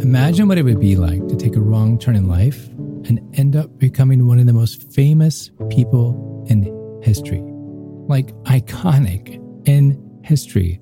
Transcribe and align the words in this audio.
Imagine 0.00 0.46
what 0.46 0.58
it 0.58 0.62
would 0.62 0.78
be 0.78 0.94
like 0.94 1.26
to 1.26 1.36
take 1.36 1.56
a 1.56 1.60
wrong 1.60 1.98
turn 1.98 2.14
in 2.14 2.28
life 2.28 2.68
and 3.08 3.20
end 3.36 3.56
up 3.56 3.78
becoming 3.78 4.28
one 4.28 4.38
of 4.38 4.46
the 4.46 4.52
most 4.52 4.92
famous 4.92 5.50
people 5.70 6.46
in 6.48 6.62
history. 7.02 7.40
Like 8.06 8.28
iconic 8.44 9.42
in 9.66 10.00
history. 10.22 10.80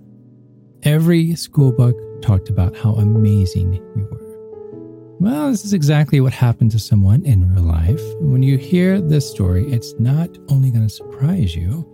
Every 0.83 1.35
school 1.35 1.73
book 1.73 1.97
talked 2.21 2.51
about 2.51 2.77
how 2.77 2.93
amazing 2.93 3.75
you 3.75 4.09
were. 4.11 5.17
Well, 5.19 5.51
this 5.51 5.65
is 5.65 5.73
exactly 5.73 6.21
what 6.21 6.35
happened 6.35 6.73
to 6.73 6.79
someone 6.79 7.25
in 7.25 7.55
real 7.55 7.65
life. 7.65 8.03
When 8.21 8.43
you 8.43 8.59
hear 8.59 9.01
this 9.01 9.29
story, 9.31 9.67
it's 9.73 9.95
not 9.99 10.29
only 10.51 10.71
going 10.71 10.87
to 10.87 10.95
surprise 10.95 11.57
you, 11.57 11.91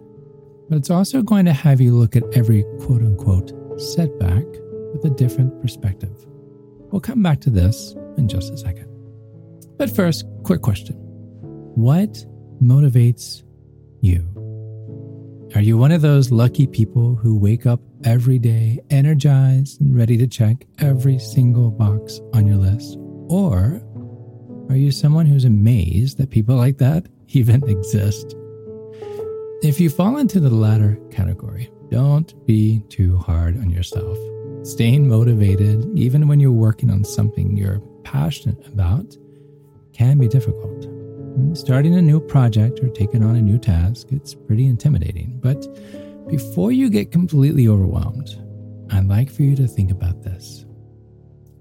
but 0.69 0.77
it's 0.77 0.91
also 0.91 1.23
going 1.23 1.45
to 1.45 1.53
have 1.53 1.81
you 1.81 1.95
look 1.95 2.17
at 2.17 2.25
every 2.33 2.65
quote 2.81 3.01
unquote 3.01 3.53
setback 3.81 4.45
with 4.93 5.05
a 5.05 5.15
different 5.17 5.63
perspective. 5.63 6.27
We'll 6.93 7.01
come 7.01 7.23
back 7.23 7.41
to 7.41 7.51
this 7.51 7.95
in 8.19 8.29
just 8.29 8.53
a 8.53 8.59
second. 8.59 8.87
But 9.79 9.91
first, 9.91 10.27
quick 10.45 10.61
question 10.61 10.95
What 11.75 12.25
motivates 12.63 13.43
you? 14.03 14.29
Are 15.55 15.61
you 15.61 15.77
one 15.77 15.93
of 15.93 16.03
those 16.03 16.31
lucky 16.31 16.67
people 16.67 17.15
who 17.15 17.37
wake 17.37 17.67
up 17.67 17.81
every 18.05 18.39
day 18.39 18.81
energized 18.91 19.81
and 19.81 19.97
ready 19.97 20.17
to 20.19 20.27
check 20.27 20.67
every 20.79 21.19
single 21.19 21.71
box 21.71 22.21
on 22.35 22.47
your 22.47 22.57
list? 22.57 22.97
Or 23.29 23.83
are 24.69 24.77
you 24.77 24.91
someone 24.91 25.27
who's 25.27 25.45
amazed 25.45 26.19
that 26.19 26.31
people 26.31 26.57
like 26.57 26.79
that 26.79 27.07
even 27.29 27.67
exist? 27.69 28.37
If 29.63 29.81
you 29.81 29.89
fall 29.89 30.19
into 30.19 30.41
the 30.41 30.51
latter 30.51 30.99
category, 31.11 31.71
don't 31.91 32.35
be 32.47 32.81
too 32.89 33.17
hard 33.17 33.59
on 33.59 33.71
yourself. 33.71 34.19
Staying 34.65 35.09
motivated, 35.09 35.91
even 35.99 36.29
when 36.29 36.39
you're 36.39 36.53
working 36.53 36.89
on 36.91 37.05
something 37.05 37.57
you're 37.57 37.81
passionate 38.05 38.65
about, 38.69 39.17
can 39.93 40.19
be 40.19 40.29
difficult. 40.29 40.85
Hmm, 40.85 41.55
starting 41.55 41.95
a 41.97 42.03
new 42.03 42.21
project 42.21 42.79
or 42.81 42.89
taking 42.91 43.25
on 43.25 43.35
a 43.35 43.43
new 43.43 43.59
task, 43.59 44.09
it's 44.13 44.35
pretty 44.35 44.67
intimidating. 44.67 45.41
But 45.43 45.67
before 46.29 46.71
you 46.71 46.91
get 46.91 47.11
completely 47.11 47.67
overwhelmed, 47.67 48.31
I'd 48.93 49.09
like 49.09 49.31
for 49.31 49.43
you 49.43 49.57
to 49.57 49.67
think 49.67 49.91
about 49.91 50.23
this. 50.23 50.65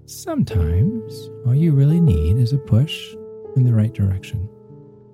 Sometimes 0.06 1.30
all 1.44 1.54
you 1.54 1.72
really 1.72 2.00
need 2.00 2.36
is 2.36 2.52
a 2.52 2.58
push 2.58 3.14
in 3.56 3.64
the 3.64 3.72
right 3.72 3.92
direction. 3.92 4.48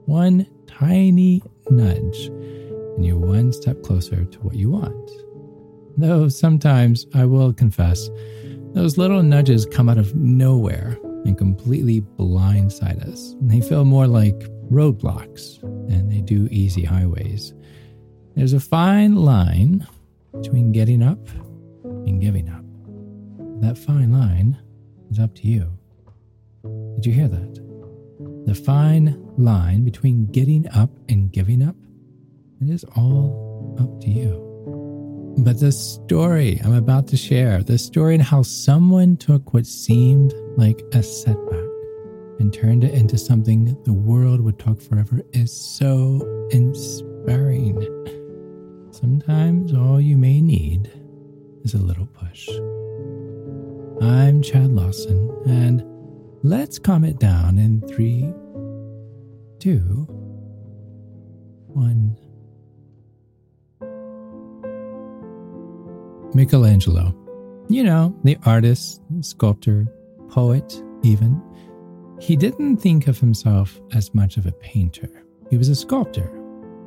One 0.04 0.46
tiny 0.66 1.42
nudge 1.70 2.26
and 2.26 3.06
you're 3.06 3.16
one 3.16 3.52
step 3.52 3.82
closer 3.82 4.24
to 4.24 4.38
what 4.40 4.56
you 4.56 4.70
want. 4.70 5.10
Though 5.98 6.28
sometimes, 6.28 7.06
I 7.12 7.24
will 7.24 7.52
confess, 7.52 8.08
those 8.72 8.98
little 8.98 9.22
nudges 9.22 9.66
come 9.66 9.88
out 9.88 9.98
of 9.98 10.14
nowhere 10.14 10.96
and 11.24 11.36
completely 11.36 12.00
blindside 12.00 13.02
us. 13.06 13.34
They 13.40 13.60
feel 13.60 13.84
more 13.84 14.06
like 14.06 14.38
roadblocks 14.70 15.60
than 15.88 16.08
they 16.08 16.20
do 16.20 16.48
easy 16.52 16.84
highways. 16.84 17.52
There's 18.36 18.52
a 18.52 18.60
fine 18.60 19.16
line 19.16 19.86
between 20.40 20.70
getting 20.70 21.02
up 21.02 21.28
and 21.82 22.20
giving 22.20 22.48
up. 22.48 22.64
That 23.60 23.76
fine 23.76 24.12
line 24.12 24.56
is 25.10 25.18
up 25.18 25.34
to 25.34 25.48
you. 25.48 25.68
Did 26.94 27.06
you 27.06 27.12
hear 27.12 27.28
that? 27.28 28.44
The 28.46 28.54
fine 28.54 29.20
line 29.36 29.84
between 29.84 30.26
getting 30.26 30.68
up 30.70 30.90
and 31.08 31.32
giving 31.32 31.62
up 31.62 31.74
it 32.60 32.70
is 32.70 32.84
all 32.96 33.76
up 33.80 34.00
to 34.02 34.10
you. 34.10 34.47
But 35.40 35.60
the 35.60 35.70
story 35.70 36.60
I'm 36.64 36.74
about 36.74 37.06
to 37.08 37.16
share, 37.16 37.62
the 37.62 37.78
story 37.78 38.14
and 38.14 38.22
how 38.22 38.42
someone 38.42 39.16
took 39.16 39.54
what 39.54 39.66
seemed 39.66 40.34
like 40.56 40.82
a 40.92 41.00
setback 41.00 41.64
and 42.40 42.52
turned 42.52 42.82
it 42.82 42.92
into 42.92 43.16
something 43.16 43.80
the 43.84 43.92
world 43.92 44.40
would 44.40 44.58
talk 44.58 44.80
forever, 44.80 45.22
is 45.32 45.52
so 45.52 46.48
inspiring. 46.50 47.78
Sometimes 48.90 49.72
all 49.72 50.00
you 50.00 50.18
may 50.18 50.40
need 50.40 50.90
is 51.62 51.72
a 51.74 51.78
little 51.78 52.06
push. 52.06 52.48
I'm 54.02 54.42
Chad 54.42 54.72
Lawson, 54.72 55.30
and 55.46 55.84
let's 56.42 56.80
calm 56.80 57.04
it 57.04 57.20
down 57.20 57.58
in 57.58 57.80
three, 57.82 58.22
two, 59.60 60.04
one. 61.68 62.16
Michelangelo. 66.34 67.14
You 67.68 67.84
know, 67.84 68.18
the 68.24 68.38
artist, 68.44 69.02
sculptor, 69.20 69.86
poet, 70.28 70.82
even. 71.02 71.42
He 72.20 72.36
didn't 72.36 72.78
think 72.78 73.06
of 73.06 73.18
himself 73.18 73.80
as 73.92 74.14
much 74.14 74.36
of 74.36 74.46
a 74.46 74.52
painter. 74.52 75.08
He 75.50 75.56
was 75.56 75.68
a 75.68 75.74
sculptor. 75.74 76.30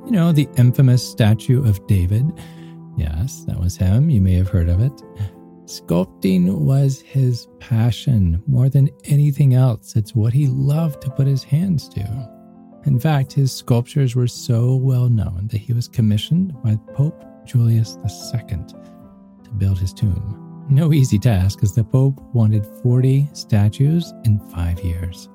You 0.06 0.12
know, 0.12 0.32
the 0.32 0.50
infamous 0.58 1.08
statue 1.08 1.64
of 1.66 1.86
David. 1.88 2.32
Yes, 2.98 3.46
that 3.46 3.60
was 3.60 3.78
him. 3.78 4.10
You 4.10 4.22
may 4.22 4.34
have 4.34 4.50
heard 4.50 4.70
of 4.70 4.82
it. 4.82 5.04
Sculpting 5.66 6.60
was 6.60 7.00
his 7.00 7.48
passion 7.60 8.44
more 8.46 8.68
than 8.68 8.90
anything 9.06 9.54
else. 9.54 9.96
It's 9.96 10.16
what 10.16 10.34
he 10.34 10.48
loved 10.48 11.02
to 11.04 11.12
put 11.12 11.28
his 11.28 11.44
hands 11.44 11.88
to. 11.90 12.30
In 12.86 13.00
fact, 13.00 13.32
his 13.32 13.52
sculptures 13.52 14.16
were 14.16 14.28
so 14.28 14.76
well 14.76 15.08
known 15.08 15.48
that 15.52 15.60
he 15.60 15.72
was 15.72 15.88
commissioned 15.88 16.54
by 16.64 16.78
Pope 16.94 17.24
Julius 17.46 17.98
II 18.44 18.60
build 19.58 19.80
his 19.80 19.94
tomb. 19.94 20.66
No 20.70 20.94
easy 20.94 21.20
task, 21.20 21.64
as 21.64 21.74
the 21.74 21.84
Pope 21.84 22.20
wanted 22.34 22.66
40 22.84 23.28
statues 23.34 24.14
in 24.26 24.40
five 24.50 24.80
years. 24.82 25.30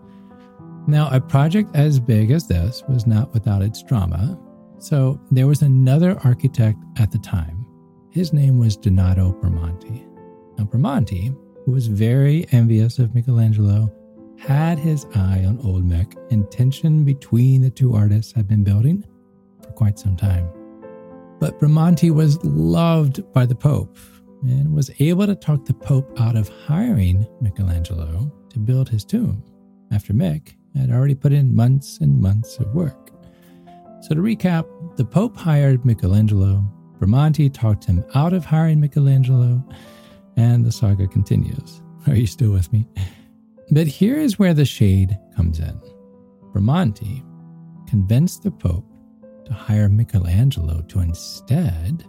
Now, 0.87 1.09
a 1.11 1.21
project 1.21 1.75
as 1.75 1.99
big 1.99 2.31
as 2.31 2.47
this 2.47 2.83
was 2.89 3.07
not 3.07 3.35
without 3.35 3.63
its 3.63 3.83
drama, 3.83 4.39
so 4.79 5.21
there 5.31 5.47
was 5.47 5.63
another 5.63 6.19
architect 6.25 6.79
at 6.99 7.11
the 7.11 7.19
time. 7.19 7.67
His 8.11 8.33
name 8.33 8.59
was 8.59 8.77
Donato 8.77 9.33
Bramante. 9.33 10.07
Now, 10.57 10.65
Bramante, 10.65 11.37
who 11.65 11.73
was 11.73 11.87
very 11.87 12.47
envious 12.53 12.99
of 12.99 13.15
Michelangelo, 13.15 13.93
had 14.39 14.79
his 14.79 15.07
eye 15.15 15.45
on 15.47 15.61
old 15.65 15.85
Mick, 15.85 16.15
and 16.31 16.51
tension 16.51 17.05
between 17.05 17.63
the 17.63 17.71
two 17.71 17.95
artists 17.95 18.33
had 18.33 18.47
been 18.47 18.65
building 18.65 19.05
for 19.63 19.73
quite 19.73 19.99
some 19.99 20.17
time. 20.17 20.49
But 21.39 21.59
Bramante 21.61 22.11
was 22.11 22.43
loved 22.45 23.33
by 23.33 23.47
the 23.47 23.55
Pope 23.55 23.99
and 24.43 24.73
was 24.73 24.91
able 25.01 25.27
to 25.27 25.35
talk 25.35 25.65
the 25.65 25.75
Pope 25.75 26.19
out 26.21 26.37
of 26.37 26.49
hiring 26.49 27.27
Michelangelo 27.41 28.33
to 28.51 28.59
build 28.59 28.89
his 28.89 29.05
tomb 29.05 29.43
after 29.93 30.13
Mick 30.13 30.55
had 30.75 30.91
already 30.91 31.15
put 31.15 31.33
in 31.33 31.55
months 31.55 31.99
and 32.01 32.21
months 32.21 32.59
of 32.59 32.75
work. 32.75 33.11
So, 34.03 34.15
to 34.15 34.21
recap, 34.21 34.67
the 34.97 35.05
Pope 35.05 35.37
hired 35.37 35.85
Michelangelo, 35.85 36.65
Bramante 36.99 37.53
talked 37.53 37.85
him 37.85 38.05
out 38.15 38.33
of 38.33 38.45
hiring 38.45 38.81
Michelangelo, 38.81 39.63
and 40.37 40.65
the 40.65 40.73
saga 40.73 41.07
continues. 41.07 41.83
Are 42.07 42.15
you 42.15 42.27
still 42.27 42.53
with 42.53 42.73
me? 42.73 42.87
But 43.71 43.87
here 43.87 44.17
is 44.17 44.39
where 44.39 44.55
the 44.55 44.65
shade 44.65 45.19
comes 45.35 45.59
in. 45.59 45.81
Bramante 46.53 47.25
convinced 47.89 48.43
the 48.43 48.51
Pope 48.51 48.87
to 49.47 49.55
hire 49.55 49.89
Michelangelo 49.89 50.83
to 50.83 51.01
instead, 51.01 52.05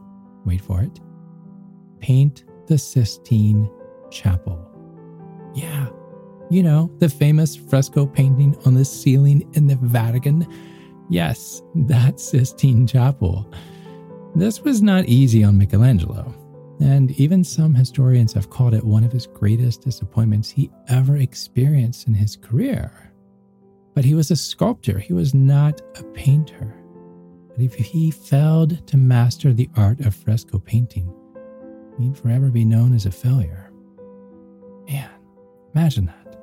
wait 0.46 0.62
for 0.62 0.82
it, 0.82 1.00
paint 2.00 2.44
the 2.68 2.78
Sistine 2.78 3.70
Chapel. 4.12 4.64
Yeah, 5.56 5.88
you 6.50 6.64
know, 6.64 6.92
the 7.00 7.10
famous 7.10 7.56
fresco 7.56 8.06
painting 8.06 8.56
on 8.66 8.74
the 8.74 8.86
ceiling 8.86 9.50
in 9.54 9.68
the 9.68 9.78
Vatican. 9.78 10.48
Yes, 11.10 11.62
that 11.76 12.20
Sistine 12.20 12.88
Chapel. 12.88 13.52
This 14.36 14.62
was 14.62 14.82
not 14.82 15.06
easy 15.06 15.44
on 15.44 15.58
Michelangelo, 15.58 16.34
and 16.80 17.12
even 17.12 17.44
some 17.44 17.74
historians 17.74 18.34
have 18.34 18.50
called 18.50 18.74
it 18.74 18.84
one 18.84 19.04
of 19.04 19.12
his 19.12 19.28
greatest 19.28 19.82
disappointments 19.82 20.50
he 20.50 20.70
ever 20.90 21.18
experienced 21.18 22.08
in 22.08 22.14
his 22.14 22.36
career. 22.36 22.92
But 23.96 24.06
he 24.06 24.14
was 24.14 24.30
a 24.30 24.36
sculptor, 24.36 25.00
he 25.00 25.14
was 25.14 25.34
not 25.34 25.82
a 25.98 26.04
painter. 26.04 26.77
But 27.58 27.66
if 27.66 27.74
he 27.74 28.12
failed 28.12 28.86
to 28.86 28.98
master 28.98 29.52
the 29.52 29.68
art 29.76 30.02
of 30.02 30.14
fresco 30.14 30.60
painting, 30.60 31.12
he'd 32.00 32.16
forever 32.16 32.52
be 32.52 32.64
known 32.64 32.94
as 32.94 33.08
a 33.08 33.12
failure. 33.12 33.72
Man, 34.88 35.10
imagine 35.74 36.06
that. 36.06 36.40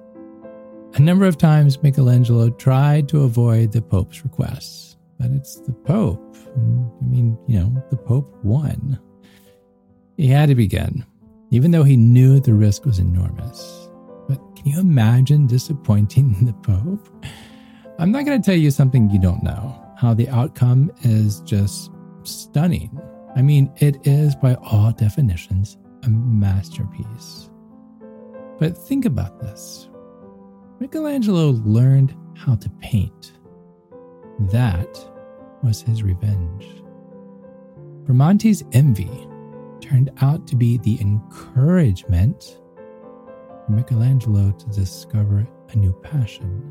A 0.95 1.01
number 1.01 1.25
of 1.27 1.39
times 1.39 1.81
Michelangelo 1.81 2.51
tried 2.51 3.09
to 3.11 3.23
avoid 3.23 3.71
the 3.71 3.81
Pope's 3.81 4.25
requests, 4.25 4.97
but 5.21 5.31
it's 5.31 5.61
the 5.61 5.73
Pope. 5.73 6.37
I 6.57 7.05
mean, 7.05 7.39
you 7.47 7.61
know, 7.61 7.85
the 7.91 7.97
Pope 7.97 8.37
won. 8.43 8.99
He 10.17 10.27
had 10.27 10.49
to 10.49 10.57
begin, 10.57 11.05
even 11.51 11.71
though 11.71 11.85
he 11.85 11.97
knew 11.97 12.41
the 12.41 12.55
risk 12.55 12.85
was 12.85 12.99
enormous. 12.99 13.89
But 14.29 14.41
can 14.57 14.67
you 14.67 14.81
imagine 14.81 15.47
disappointing 15.47 16.33
the 16.45 16.55
Pope? 16.55 17.09
I'm 18.01 18.11
not 18.11 18.25
going 18.25 18.43
to 18.43 18.45
tell 18.45 18.59
you 18.59 18.73
something 18.73 19.11
you 19.11 19.21
don't 19.21 19.45
know 19.45 19.84
how 19.97 20.15
the 20.15 20.29
outcome 20.29 20.91
is 21.03 21.41
just 21.41 21.91
stunning. 22.23 23.01
I 23.37 23.43
mean, 23.43 23.73
it 23.79 24.07
is 24.07 24.35
by 24.35 24.55
all 24.57 24.93
definitions 24.93 25.79
a 26.05 26.11
masterpiece. 26.11 27.51
But 28.59 28.77
think 28.77 29.05
about 29.05 29.41
this 29.41 29.89
Michelangelo 30.81 31.51
learned 31.65 32.17
how 32.37 32.57
to 32.57 32.71
paint. 32.81 33.33
That 34.51 34.99
was 35.63 35.81
his 35.81 36.03
revenge. 36.03 36.67
Bramante's 38.05 38.65
envy 38.73 39.29
turned 39.81 40.11
out 40.21 40.47
to 40.49 40.57
be 40.57 40.79
the 40.79 41.01
encouragement 41.01 42.61
for 43.65 43.73
Michelangelo 43.73 44.53
to 44.53 44.67
discover 44.67 45.47
a 45.71 45.77
new 45.77 45.93
passion. 46.03 46.63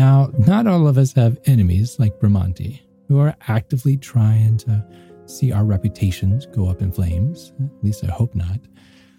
Now, 0.00 0.30
not 0.38 0.66
all 0.66 0.88
of 0.88 0.96
us 0.96 1.12
have 1.12 1.38
enemies 1.44 1.98
like 1.98 2.18
Bramante, 2.18 2.80
who 3.06 3.18
are 3.18 3.36
actively 3.48 3.98
trying 3.98 4.56
to 4.56 4.82
see 5.26 5.52
our 5.52 5.66
reputations 5.66 6.46
go 6.46 6.70
up 6.70 6.80
in 6.80 6.90
flames. 6.90 7.52
At 7.62 7.84
least 7.84 8.02
I 8.02 8.06
hope 8.06 8.34
not. 8.34 8.60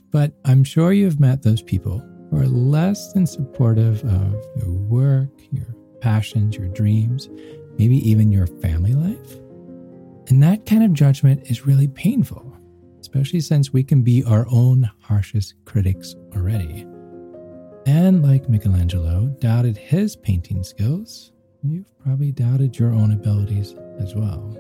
But 0.10 0.34
I'm 0.44 0.64
sure 0.64 0.92
you've 0.92 1.20
met 1.20 1.44
those 1.44 1.62
people 1.62 2.00
who 2.32 2.38
are 2.40 2.48
less 2.48 3.14
than 3.14 3.28
supportive 3.28 4.04
of 4.06 4.34
your 4.56 4.72
work, 4.72 5.30
your 5.52 5.68
passions, 6.00 6.56
your 6.56 6.70
dreams, 6.70 7.30
maybe 7.78 7.98
even 7.98 8.32
your 8.32 8.48
family 8.48 8.94
life. 8.94 9.34
And 10.30 10.42
that 10.42 10.66
kind 10.66 10.84
of 10.84 10.94
judgment 10.94 11.44
is 11.44 11.68
really 11.68 11.90
painful, 11.90 12.58
especially 13.00 13.42
since 13.42 13.72
we 13.72 13.84
can 13.84 14.02
be 14.02 14.24
our 14.24 14.48
own 14.52 14.90
harshest 15.00 15.54
critics 15.66 16.16
already. 16.36 16.88
And 17.86 18.24
like 18.24 18.48
Michelangelo 18.48 19.28
doubted 19.40 19.76
his 19.78 20.16
painting 20.16 20.64
skills, 20.64 21.32
you've 21.64 21.92
probably 22.04 22.32
doubted 22.32 22.78
your 22.78 22.92
own 22.92 23.12
abilities 23.12 23.76
as 24.00 24.14
well. 24.14 24.58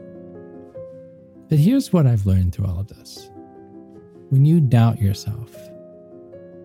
But 1.49 1.59
here's 1.59 1.93
what 1.93 2.07
I've 2.07 2.25
learned 2.25 2.55
through 2.55 2.65
all 2.65 2.79
of 2.79 2.87
this 2.87 3.29
when 4.29 4.45
you 4.45 4.61
doubt 4.61 5.01
yourself, 5.01 5.53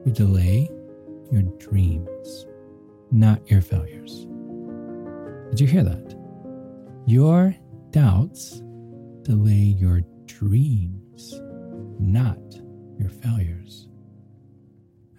you 0.05 0.12
delay 0.12 0.70
your 1.32 1.43
dreams, 1.58 2.47
not 3.11 3.50
your 3.50 3.61
failures. 3.61 4.26
Did 5.50 5.61
you 5.61 5.67
hear 5.67 5.82
that? 5.82 6.17
Your 7.06 7.55
doubts 7.91 8.62
delay 9.23 9.75
your 9.79 10.03
dreams, 10.26 11.41
not 11.99 12.38
your 12.99 13.11
failures. 13.11 13.88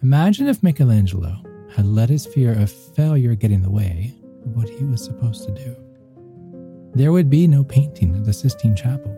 Imagine 0.02 0.46
if 0.46 0.62
Michelangelo 0.62 1.42
had 1.74 1.84
let 1.84 2.08
his 2.08 2.24
fear 2.24 2.52
of 2.52 2.70
failure 2.70 3.34
get 3.34 3.50
in 3.50 3.62
the 3.62 3.70
way 3.70 4.14
of 4.44 4.54
what 4.54 4.68
he 4.68 4.84
was 4.84 5.04
supposed 5.04 5.44
to 5.44 5.52
do. 5.52 5.76
There 6.94 7.10
would 7.10 7.28
be 7.28 7.48
no 7.48 7.64
painting 7.64 8.14
of 8.14 8.24
the 8.24 8.32
Sistine 8.32 8.76
Chapel. 8.76 9.12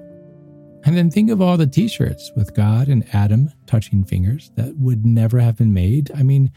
And 0.85 0.97
then 0.97 1.11
think 1.11 1.31
of 1.31 1.43
all 1.43 1.59
the 1.59 1.67
t 1.67 1.87
shirts 1.87 2.33
with 2.35 2.55
God 2.55 2.89
and 2.89 3.07
Adam 3.15 3.53
touching 3.67 4.05
fingers 4.05 4.53
that 4.57 4.75
would 4.79 5.05
never 5.05 5.39
have 5.39 5.59
been 5.59 5.75
made. 5.75 6.11
I 6.17 6.23
mean, 6.23 6.51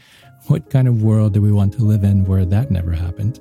what 0.46 0.70
kind 0.70 0.88
of 0.88 1.02
world 1.02 1.34
do 1.34 1.42
we 1.42 1.52
want 1.52 1.74
to 1.74 1.84
live 1.84 2.02
in 2.02 2.24
where 2.24 2.46
that 2.46 2.70
never 2.70 2.92
happened? 2.92 3.40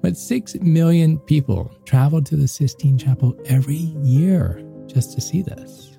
But 0.00 0.16
six 0.16 0.54
million 0.54 1.18
people 1.18 1.70
travel 1.84 2.22
to 2.22 2.36
the 2.36 2.48
Sistine 2.48 2.96
Chapel 2.96 3.38
every 3.44 3.92
year 4.02 4.64
just 4.86 5.12
to 5.12 5.20
see 5.20 5.42
this. 5.42 5.98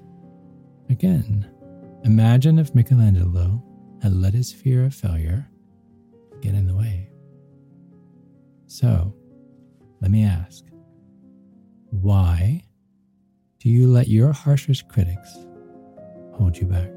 Again, 0.89 1.47
imagine 2.03 2.57
if 2.57 2.73
Michelangelo 2.73 3.63
and 4.01 4.21
let 4.21 4.33
his 4.33 4.51
fear 4.51 4.85
of 4.85 4.93
failure 4.93 5.47
get 6.41 6.53
in 6.53 6.67
the 6.67 6.75
way. 6.75 7.09
So, 8.67 9.13
let 10.01 10.11
me 10.11 10.23
ask 10.23 10.63
why 11.91 12.63
do 13.59 13.69
you 13.69 13.87
let 13.87 14.07
your 14.07 14.31
harshest 14.31 14.87
critics 14.87 15.37
hold 16.33 16.55
you 16.55 16.67
back 16.67 16.89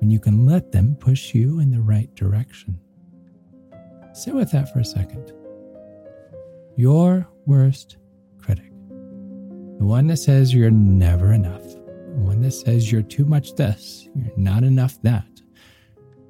when 0.00 0.10
you 0.10 0.20
can 0.20 0.46
let 0.46 0.70
them 0.70 0.94
push 0.94 1.34
you 1.34 1.60
in 1.60 1.70
the 1.70 1.80
right 1.80 2.14
direction? 2.14 2.78
Sit 4.12 4.34
with 4.34 4.52
that 4.52 4.72
for 4.72 4.80
a 4.80 4.84
second. 4.84 5.32
Your 6.76 7.26
worst 7.46 7.96
critic, 8.40 8.70
the 9.78 9.84
one 9.84 10.06
that 10.08 10.18
says 10.18 10.54
you're 10.54 10.70
never 10.70 11.32
enough, 11.32 11.64
the 11.64 12.20
one 12.20 12.40
that 12.42 12.52
says 12.52 12.92
you're 12.92 13.02
too 13.02 13.24
much 13.24 13.54
this, 13.54 14.08
you're 14.14 14.36
not 14.36 14.62
enough 14.62 15.00
that 15.02 15.26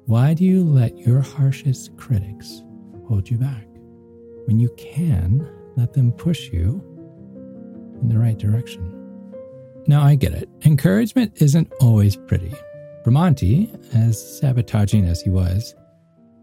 why 0.09 0.33
do 0.33 0.43
you 0.43 0.63
let 0.63 0.97
your 0.97 1.21
harshest 1.21 1.95
critics 1.95 2.63
hold 3.07 3.29
you 3.29 3.37
back 3.37 3.67
when 4.45 4.59
you 4.59 4.67
can 4.75 5.47
let 5.75 5.93
them 5.93 6.11
push 6.11 6.49
you 6.51 6.81
in 8.01 8.09
the 8.09 8.17
right 8.17 8.39
direction? 8.39 8.91
Now, 9.85 10.01
I 10.01 10.15
get 10.15 10.33
it. 10.33 10.49
Encouragement 10.65 11.39
isn't 11.43 11.71
always 11.79 12.15
pretty. 12.15 12.51
Bramante, 13.05 13.69
as 13.93 14.39
sabotaging 14.39 15.05
as 15.05 15.21
he 15.21 15.29
was, 15.29 15.75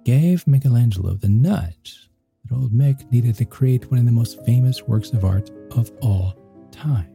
gave 0.04 0.46
Michelangelo 0.46 1.14
the 1.14 1.28
nudge 1.28 2.08
that 2.44 2.54
old 2.54 2.70
Mick 2.70 3.10
needed 3.10 3.34
to 3.34 3.44
create 3.44 3.90
one 3.90 3.98
of 3.98 4.06
the 4.06 4.12
most 4.12 4.46
famous 4.46 4.84
works 4.84 5.10
of 5.10 5.24
art 5.24 5.50
of 5.72 5.90
all 6.02 6.36
time. 6.70 7.10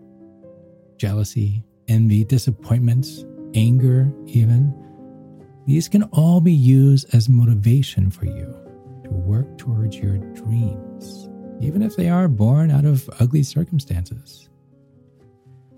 Jealousy, 0.97 1.63
envy, 1.87 2.25
disappointments, 2.25 3.23
anger, 3.53 4.11
even 4.25 4.75
these 5.71 5.87
can 5.87 6.03
all 6.11 6.41
be 6.41 6.51
used 6.51 7.15
as 7.15 7.29
motivation 7.29 8.11
for 8.11 8.25
you 8.25 8.53
to 9.05 9.09
work 9.09 9.57
towards 9.57 9.95
your 9.95 10.17
dreams, 10.33 11.29
even 11.61 11.81
if 11.81 11.95
they 11.95 12.09
are 12.09 12.27
born 12.27 12.69
out 12.69 12.83
of 12.83 13.09
ugly 13.21 13.41
circumstances. 13.41 14.49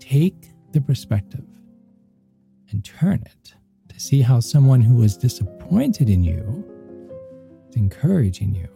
Take 0.00 0.50
the 0.72 0.80
perspective 0.80 1.44
and 2.72 2.84
turn 2.84 3.22
it 3.24 3.54
to 3.88 4.00
see 4.00 4.20
how 4.20 4.40
someone 4.40 4.80
who 4.80 4.96
was 4.96 5.16
disappointed 5.16 6.10
in 6.10 6.24
you 6.24 6.64
is 7.68 7.76
encouraging 7.76 8.52
you 8.52 8.68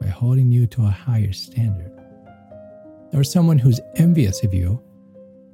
by 0.00 0.06
holding 0.06 0.52
you 0.52 0.68
to 0.68 0.84
a 0.86 0.90
higher 0.90 1.32
standard. 1.32 1.90
Or 3.12 3.24
someone 3.24 3.58
who's 3.58 3.80
envious 3.96 4.44
of 4.44 4.54
you 4.54 4.80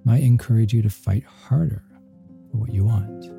might 0.04 0.22
encourage 0.22 0.74
you 0.74 0.82
to 0.82 0.90
fight 0.90 1.24
harder 1.24 1.82
for 2.50 2.58
what 2.58 2.74
you 2.74 2.84
want. 2.84 3.35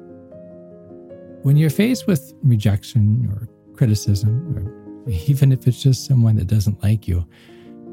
When 1.47 1.55
you're 1.55 1.69
faced 1.69 2.07
with 2.07 2.33
rejection 2.43 3.25
or 3.31 3.47
criticism, 3.73 4.53
or 4.53 5.09
even 5.29 5.53
if 5.53 5.65
it's 5.65 5.81
just 5.81 6.05
someone 6.05 6.35
that 6.35 6.47
doesn't 6.47 6.83
like 6.83 7.07
you, 7.07 7.25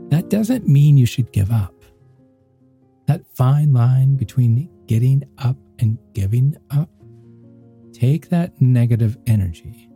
that 0.08 0.28
doesn't 0.28 0.66
mean 0.66 0.96
you 0.96 1.06
should 1.06 1.30
give 1.30 1.52
up. 1.52 1.72
That 3.06 3.24
fine 3.36 3.72
line 3.72 4.16
between 4.16 4.68
getting 4.88 5.22
up 5.38 5.56
and 5.78 5.98
giving 6.14 6.56
up, 6.72 6.90
take 7.92 8.28
that 8.30 8.60
negative 8.60 9.16
energy 9.28 9.88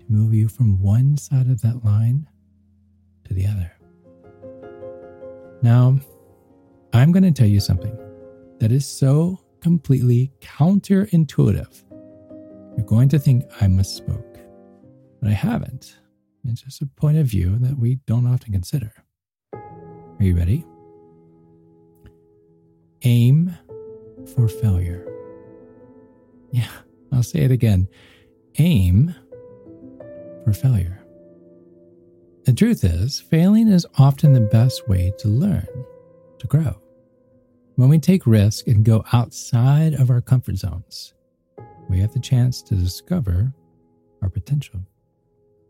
to 0.00 0.06
move 0.08 0.34
you 0.34 0.48
from 0.48 0.80
one 0.80 1.16
side 1.16 1.48
of 1.48 1.62
that 1.62 1.84
line 1.84 2.26
to 3.22 3.34
the 3.34 3.46
other. 3.46 3.70
Now, 5.62 5.96
I'm 6.92 7.12
going 7.12 7.22
to 7.22 7.30
tell 7.30 7.46
you 7.46 7.60
something 7.60 7.96
that 8.58 8.72
is 8.72 8.84
so 8.84 9.38
completely 9.60 10.32
counterintuitive 10.40 11.84
you're 12.80 12.86
going 12.86 13.10
to 13.10 13.18
think 13.18 13.44
I 13.60 13.66
misspoke, 13.66 14.40
but 15.20 15.28
I 15.28 15.34
haven't. 15.34 15.98
It's 16.46 16.62
just 16.62 16.80
a 16.80 16.86
point 16.86 17.18
of 17.18 17.26
view 17.26 17.58
that 17.58 17.78
we 17.78 17.96
don't 18.06 18.26
often 18.26 18.54
consider. 18.54 18.90
Are 19.52 20.16
you 20.18 20.34
ready? 20.34 20.64
Aim 23.02 23.54
for 24.34 24.48
failure. 24.48 25.06
Yeah, 26.52 26.70
I'll 27.12 27.22
say 27.22 27.40
it 27.40 27.50
again. 27.50 27.86
Aim 28.56 29.14
for 30.44 30.54
failure. 30.54 31.02
The 32.46 32.54
truth 32.54 32.82
is, 32.82 33.20
failing 33.20 33.68
is 33.68 33.86
often 33.98 34.32
the 34.32 34.40
best 34.40 34.88
way 34.88 35.12
to 35.18 35.28
learn, 35.28 35.66
to 36.38 36.46
grow. 36.46 36.80
When 37.76 37.90
we 37.90 37.98
take 37.98 38.26
risk 38.26 38.68
and 38.68 38.86
go 38.86 39.04
outside 39.12 39.92
of 39.92 40.08
our 40.08 40.22
comfort 40.22 40.56
zones, 40.56 41.12
we 41.90 41.98
have 41.98 42.12
the 42.12 42.20
chance 42.20 42.62
to 42.62 42.74
discover 42.76 43.52
our 44.22 44.30
potential. 44.30 44.80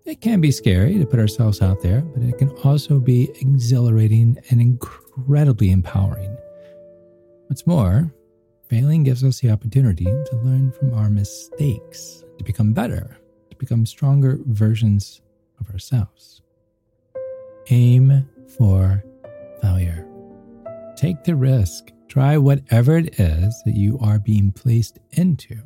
It 0.04 0.20
can 0.20 0.40
be 0.40 0.50
scary 0.50 0.98
to 0.98 1.06
put 1.06 1.18
ourselves 1.18 1.62
out 1.62 1.82
there, 1.82 2.02
but 2.02 2.22
it 2.22 2.36
can 2.36 2.50
also 2.64 2.98
be 2.98 3.30
exhilarating 3.40 4.38
and 4.50 4.60
incredibly 4.60 5.70
empowering. 5.70 6.36
What's 7.46 7.66
more, 7.66 8.12
failing 8.68 9.02
gives 9.02 9.24
us 9.24 9.40
the 9.40 9.50
opportunity 9.50 10.04
to 10.04 10.40
learn 10.42 10.72
from 10.72 10.94
our 10.94 11.10
mistakes, 11.10 12.22
to 12.38 12.44
become 12.44 12.72
better, 12.72 13.16
to 13.50 13.56
become 13.56 13.86
stronger 13.86 14.38
versions 14.46 15.22
of 15.58 15.70
ourselves. 15.70 16.42
Aim 17.70 18.28
for 18.58 19.02
failure. 19.62 20.06
Take 20.96 21.24
the 21.24 21.36
risk. 21.36 21.92
Try 22.08 22.36
whatever 22.36 22.98
it 22.98 23.20
is 23.20 23.62
that 23.64 23.76
you 23.76 23.98
are 24.00 24.18
being 24.18 24.50
placed 24.50 24.98
into 25.12 25.60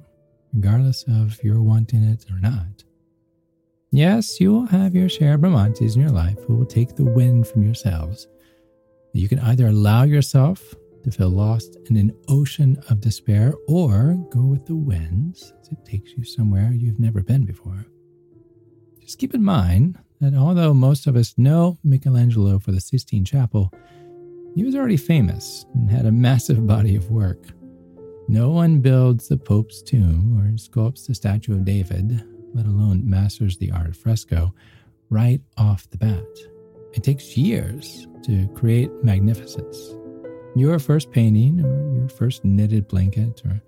regardless 0.55 1.05
of 1.09 1.43
you're 1.43 1.63
wanting 1.63 2.05
it 2.05 2.25
or 2.31 2.39
not. 2.41 2.85
Yes, 3.91 4.41
you 4.41 4.53
will 4.53 4.67
have 4.67 4.95
your 4.95 5.09
share 5.09 5.35
of 5.35 5.41
Bramantes 5.41 5.95
in 5.95 6.03
your 6.03 6.11
life 6.11 6.39
who 6.47 6.57
will 6.57 6.67
take 6.67 6.97
the 6.97 7.05
wind 7.05 7.47
from 7.47 7.63
yourselves. 7.63 8.27
You 9.13 9.29
can 9.29 9.39
either 9.39 9.69
allow 9.69 10.03
yourself 10.03 10.75
to 11.05 11.11
feel 11.11 11.29
lost 11.29 11.77
in 11.89 11.97
an 11.97 12.13
ocean 12.29 12.83
of 12.89 13.01
despair 13.01 13.55
or 13.69 14.17
go 14.31 14.41
with 14.41 14.67
the 14.67 14.75
winds 14.75 15.53
as 15.61 15.69
it 15.69 15.85
takes 15.85 16.13
you 16.13 16.25
somewhere 16.25 16.73
you've 16.73 16.99
never 16.99 17.23
been 17.23 17.45
before. 17.45 17.87
Just 19.01 19.19
keep 19.19 19.35
in 19.35 19.45
mind 19.45 19.99
that 20.21 20.35
although 20.35 20.75
most 20.75 21.07
of 21.07 21.15
us 21.15 21.35
know 21.37 21.79
Michelangelo 21.85 22.59
for 22.59 22.73
the 22.73 22.81
Sistine 22.81 23.25
Chapel, 23.25 23.71
he 24.55 24.65
was 24.65 24.75
already 24.75 24.97
famous 24.97 25.67
and 25.75 25.91
had 25.91 26.07
a 26.07 26.13
massive 26.13 26.67
body 26.67 26.97
of 26.97 27.11
work. 27.11 27.49
No 28.29 28.51
one 28.51 28.81
builds 28.81 29.29
the 29.29 29.37
Pope's 29.37 29.83
tomb 29.83 30.39
or 30.39 30.53
sculpts 30.57 31.07
the 31.07 31.15
statue 31.15 31.53
of 31.53 31.65
David 31.65 32.25
let 32.55 32.67
alone 32.67 33.03
masters 33.09 33.59
the 33.59 33.73
art 33.73 33.89
of 33.89 33.97
fresco, 33.97 34.55
right 35.11 35.41
off 35.59 35.91
the 35.91 35.99
bat. 35.99 36.25
It 36.95 37.03
takes 37.03 37.37
years 37.37 38.07
to 38.23 38.49
create 38.55 38.91
magnificence. 39.03 39.77
Your 40.57 40.79
first 40.79 41.11
painting, 41.11 41.65
or 41.65 41.95
your 41.99 42.09
first 42.09 42.45
knitted 42.45 42.87
blanket, 42.87 43.43
or 43.45 43.61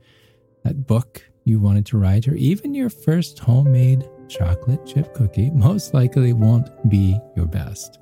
that 0.63 0.87
book 0.87 1.23
you 1.45 1.59
wanted 1.59 1.85
to 1.87 1.99
write, 1.99 2.29
or 2.29 2.37
even 2.37 2.75
your 2.75 2.89
first 2.89 3.41
homemade 3.41 4.09
chocolate 4.29 4.87
chip 4.87 5.13
cookie 5.15 5.51
most 5.51 5.93
likely 5.93 6.33
won't 6.33 6.69
be 6.89 7.19
your 7.37 7.47
best. 7.47 7.99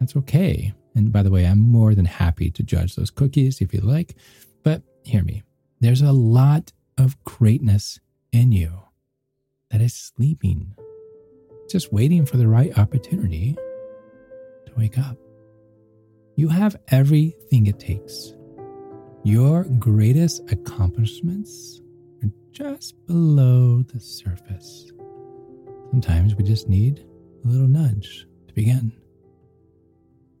That's 0.00 0.16
okay. 0.16 0.72
And 0.96 1.12
by 1.12 1.22
the 1.22 1.30
way, 1.30 1.46
I'm 1.46 1.60
more 1.60 1.94
than 1.94 2.04
happy 2.04 2.50
to 2.50 2.62
judge 2.64 2.96
those 2.96 3.10
cookies 3.10 3.60
if 3.60 3.72
you 3.72 3.80
like. 3.80 4.16
But 4.64 4.82
hear 5.04 5.22
me, 5.22 5.44
there's 5.80 6.02
a 6.02 6.12
lot 6.12 6.72
of 6.96 7.22
greatness 7.24 8.00
in 8.32 8.52
you 8.52 8.72
that 9.70 9.80
is 9.80 9.94
sleeping, 9.94 10.74
just 11.70 11.92
waiting 11.92 12.26
for 12.26 12.36
the 12.36 12.48
right 12.48 12.76
opportunity 12.78 13.56
to 14.66 14.72
wake 14.76 14.98
up. 14.98 15.16
You 16.36 16.48
have 16.48 16.76
everything 16.88 17.66
it 17.66 17.78
takes. 17.78 18.34
Your 19.24 19.64
greatest 19.78 20.50
accomplishments 20.50 21.80
are 22.22 22.30
just 22.52 22.94
below 23.06 23.82
the 23.82 24.00
surface. 24.00 24.90
Sometimes 25.90 26.34
we 26.34 26.44
just 26.44 26.68
need 26.68 27.04
a 27.44 27.48
little 27.48 27.68
nudge 27.68 28.26
to 28.48 28.54
begin. 28.54 28.92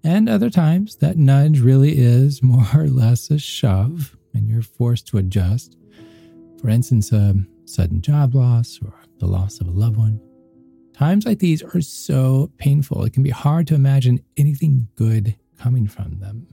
And 0.04 0.28
other 0.28 0.50
times, 0.50 0.96
that 0.96 1.16
nudge 1.16 1.60
really 1.60 1.98
is 1.98 2.42
more 2.42 2.66
or 2.74 2.86
less 2.86 3.30
a 3.30 3.38
shove, 3.38 4.16
and 4.38 4.48
you're 4.48 4.62
forced 4.62 5.06
to 5.08 5.18
adjust. 5.18 5.76
For 6.60 6.68
instance, 6.68 7.12
a 7.12 7.34
sudden 7.66 8.00
job 8.00 8.34
loss 8.34 8.78
or 8.82 8.94
the 9.18 9.26
loss 9.26 9.60
of 9.60 9.68
a 9.68 9.72
loved 9.72 9.96
one. 9.96 10.20
Times 10.94 11.26
like 11.26 11.38
these 11.38 11.62
are 11.62 11.80
so 11.80 12.50
painful, 12.56 13.04
it 13.04 13.12
can 13.12 13.22
be 13.22 13.30
hard 13.30 13.66
to 13.66 13.74
imagine 13.74 14.20
anything 14.36 14.88
good 14.96 15.36
coming 15.58 15.86
from 15.86 16.18
them. 16.18 16.46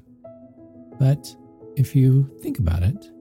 But 0.99 1.35
if 1.75 1.95
you 1.95 2.29
think 2.41 2.59
about 2.59 2.83
it, 2.83 3.11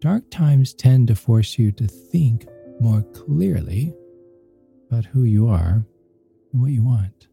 dark 0.00 0.28
times 0.30 0.74
tend 0.74 1.08
to 1.08 1.14
force 1.14 1.58
you 1.58 1.72
to 1.72 1.86
think 1.86 2.46
more 2.80 3.02
clearly 3.02 3.94
about 4.90 5.04
who 5.04 5.24
you 5.24 5.48
are 5.48 5.86
and 6.52 6.60
what 6.60 6.70
you 6.70 6.82
want. 6.82 7.28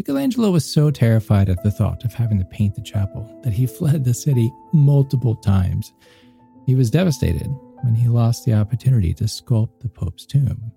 Michelangelo 0.00 0.50
was 0.50 0.64
so 0.64 0.90
terrified 0.90 1.50
at 1.50 1.62
the 1.62 1.70
thought 1.70 2.06
of 2.06 2.14
having 2.14 2.38
to 2.38 2.44
paint 2.46 2.74
the 2.74 2.80
chapel 2.80 3.38
that 3.44 3.52
he 3.52 3.66
fled 3.78 4.02
the 4.02 4.14
city 4.14 4.50
multiple 4.72 5.36
times. 5.36 5.92
He 6.64 6.74
was 6.74 6.90
devastated 6.90 7.48
when 7.82 7.94
he 7.94 8.08
lost 8.08 8.46
the 8.46 8.54
opportunity 8.54 9.12
to 9.12 9.24
sculpt 9.24 9.80
the 9.80 9.90
Pope's 9.90 10.24
tomb. 10.24 10.72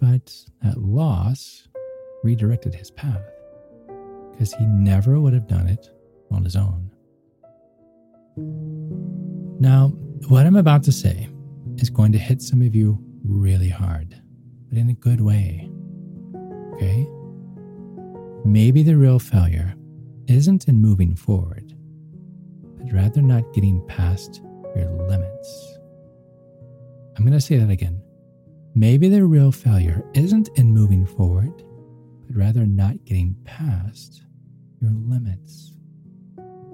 But 0.00 0.34
that 0.62 0.78
loss 0.78 1.68
redirected 2.24 2.74
his 2.74 2.90
path, 2.90 3.20
because 4.30 4.54
he 4.54 4.64
never 4.64 5.20
would 5.20 5.34
have 5.34 5.46
done 5.46 5.66
it 5.66 5.90
on 6.30 6.42
his 6.42 6.56
own. 6.56 6.90
Now, 9.60 9.88
what 10.28 10.46
I'm 10.46 10.56
about 10.56 10.84
to 10.84 10.92
say 10.92 11.28
is 11.76 11.90
going 11.90 12.12
to 12.12 12.18
hit 12.18 12.40
some 12.40 12.62
of 12.62 12.74
you 12.74 12.98
really 13.22 13.68
hard, 13.68 14.18
but 14.70 14.78
in 14.78 14.88
a 14.88 14.94
good 14.94 15.20
way. 15.20 15.70
Okay? 16.72 17.06
Maybe 18.44 18.82
the 18.82 18.96
real 18.96 19.18
failure 19.18 19.74
isn't 20.26 20.66
in 20.66 20.76
moving 20.76 21.14
forward, 21.14 21.74
but 22.76 22.92
rather 22.92 23.22
not 23.22 23.52
getting 23.52 23.86
past 23.86 24.42
your 24.74 24.90
limits. 25.06 25.78
I'm 27.16 27.24
going 27.24 27.32
to 27.32 27.40
say 27.40 27.56
that 27.58 27.70
again. 27.70 28.02
Maybe 28.74 29.08
the 29.08 29.24
real 29.24 29.52
failure 29.52 30.04
isn't 30.14 30.48
in 30.56 30.72
moving 30.72 31.06
forward, 31.06 31.62
but 32.26 32.36
rather 32.36 32.66
not 32.66 33.04
getting 33.04 33.36
past 33.44 34.24
your 34.80 34.92
limits. 34.92 35.74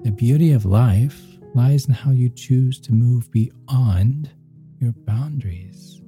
The 0.03 0.11
beauty 0.11 0.53
of 0.53 0.65
life 0.65 1.21
lies 1.53 1.87
in 1.87 1.93
how 1.93 2.11
you 2.11 2.29
choose 2.29 2.79
to 2.81 2.93
move 2.93 3.29
beyond 3.31 4.31
your 4.79 4.93
boundaries. 4.93 6.01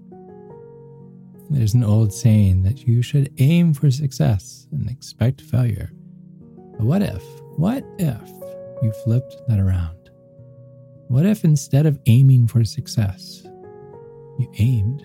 There's 1.52 1.74
an 1.74 1.84
old 1.84 2.14
saying 2.14 2.64
that 2.64 2.88
you 2.88 3.02
should 3.02 3.34
aim 3.38 3.74
for 3.74 3.92
success 3.92 4.68
and 4.72 4.90
expect 4.90 5.42
failure. 5.42 5.92
But 6.78 6.86
what 6.86 7.02
if, 7.02 7.24
what 7.58 7.84
if 8.00 8.30
you 8.82 8.92
flipped 9.04 9.36
that 9.48 9.60
around? 9.60 9.98
What 11.08 11.26
if 11.26 11.44
instead 11.44 11.86
of 11.86 12.00
aiming 12.06 12.48
for 12.48 12.64
success, 12.64 13.44
you 14.40 14.52
aimed 14.58 15.04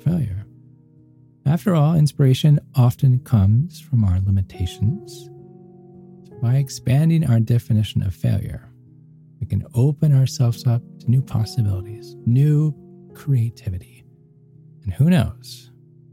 failure. 0.00 0.46
After 1.46 1.74
all, 1.74 1.94
inspiration 1.94 2.60
often 2.74 3.18
comes 3.20 3.80
from 3.80 4.04
our 4.04 4.20
limitations. 4.20 5.28
So 6.28 6.36
by 6.40 6.56
expanding 6.56 7.26
our 7.26 7.40
definition 7.40 8.02
of 8.02 8.14
failure, 8.14 8.70
we 9.40 9.46
can 9.46 9.66
open 9.74 10.14
ourselves 10.14 10.66
up 10.66 10.82
to 11.00 11.10
new 11.10 11.22
possibilities, 11.22 12.14
new 12.26 12.74
creativity. 13.14 14.04
And 14.84 14.92
who 14.92 15.10
knows, 15.10 15.69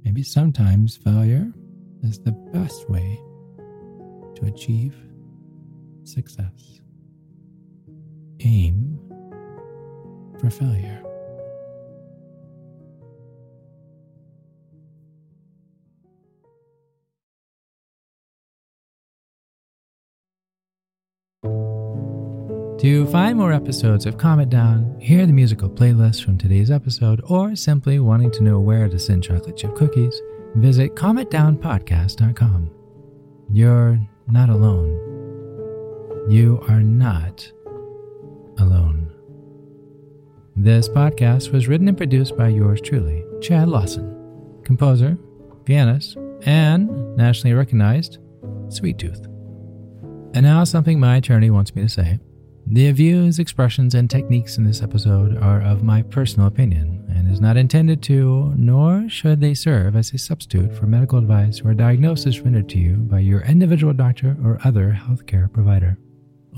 maybe 0.07 0.23
sometimes 0.23 0.95
failure 0.95 1.51
is 2.01 2.17
the 2.19 2.31
best 2.53 2.89
way 2.89 3.19
to 4.35 4.45
achieve 4.45 4.95
success. 6.05 6.79
Aim 8.39 8.97
for 10.39 10.49
failure. 10.49 11.06
To 22.79 23.07
find 23.07 23.39
more 23.39 23.53
episodes 23.53 24.05
of 24.05 24.19
Calm 24.19 24.47
Down, 24.49 24.99
hear 24.99 25.25
the 25.25 25.33
musical 25.33 25.67
playlist 25.67 26.23
from 26.23 26.37
today's 26.37 26.69
episode, 26.69 27.21
or 27.27 27.55
simply 27.55 27.97
wanting 27.99 28.29
to 28.33 28.43
know 28.43 28.59
where 28.59 28.87
to 28.87 28.99
send 28.99 29.23
chocolate 29.23 29.57
chip 29.57 29.73
cookies, 29.73 30.21
visit 30.53 30.95
calmitdownpodcast.com. 30.95 32.69
You're 33.51 33.99
not 34.27 34.49
alone. 34.49 34.91
You 36.29 36.63
are 36.69 36.83
not 36.83 37.51
alone. 38.59 39.11
This 40.55 40.87
podcast 40.87 41.51
was 41.51 41.67
written 41.67 41.87
and 41.87 41.97
produced 41.97 42.37
by 42.37 42.49
yours 42.49 42.79
truly, 42.79 43.25
Chad 43.41 43.69
Lawson, 43.69 44.61
composer, 44.63 45.17
pianist, 45.65 46.15
and 46.43 47.17
nationally 47.17 47.55
recognized 47.55 48.19
Sweet 48.69 48.99
Tooth. 48.99 49.25
And 50.35 50.43
now, 50.43 50.63
something 50.63 50.99
my 50.99 51.15
attorney 51.15 51.49
wants 51.49 51.73
me 51.73 51.81
to 51.81 51.89
say. 51.89 52.19
The 52.69 52.91
views, 52.91 53.39
expressions, 53.39 53.95
and 53.95 54.09
techniques 54.09 54.57
in 54.57 54.65
this 54.65 54.81
episode 54.81 55.37
are 55.37 55.61
of 55.61 55.83
my 55.83 56.01
personal 56.01 56.47
opinion 56.47 57.05
and 57.07 57.31
is 57.31 57.39
not 57.39 57.55
intended 57.55 58.03
to, 58.03 58.53
nor 58.57 59.07
should 59.07 59.39
they 59.39 59.53
serve 59.53 59.95
as 59.95 60.11
a 60.11 60.17
substitute 60.17 60.75
for 60.75 60.85
medical 60.85 61.17
advice 61.17 61.61
or 61.61 61.73
diagnosis 61.73 62.41
rendered 62.41 62.67
to 62.69 62.77
you 62.77 62.97
by 62.97 63.19
your 63.19 63.39
individual 63.43 63.93
doctor 63.93 64.35
or 64.43 64.59
other 64.65 64.99
healthcare 65.01 65.51
provider. 65.51 65.97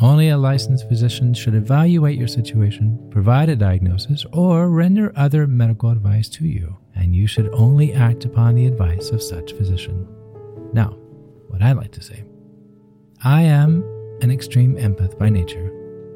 Only 0.02 0.30
a 0.30 0.38
licensed 0.38 0.90
physician 0.90 1.36
should 1.36 1.54
evaluate 1.54 2.18
your 2.18 2.28
situation, 2.28 3.08
provide 3.12 3.50
a 3.50 3.56
diagnosis, 3.56 4.26
or 4.34 4.68
render 4.68 5.14
other 5.16 5.46
medical 5.46 5.92
advice 5.92 6.28
to 6.30 6.48
you, 6.48 6.76
and 6.96 7.16
you 7.16 7.28
should 7.28 7.54
only 7.54 7.94
act 7.94 8.26
upon 8.26 8.56
the 8.56 8.66
advice 8.66 9.12
of 9.12 9.22
such 9.22 9.54
physician. 9.54 10.08
Now, 10.74 10.98
what 11.50 11.62
I 11.62 11.74
like 11.74 11.92
to 11.92 12.02
say 12.02 12.24
I 13.24 13.44
am 13.44 13.84
an 14.22 14.32
extreme 14.32 14.76
empath 14.76 15.16
by 15.20 15.30
nature 15.30 15.76